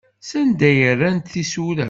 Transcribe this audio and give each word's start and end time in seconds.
Sanda 0.29 0.65
ay 0.71 0.79
rrant 0.91 1.29
tisura? 1.31 1.79